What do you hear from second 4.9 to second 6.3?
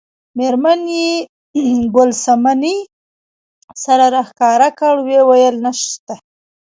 وویل نشته.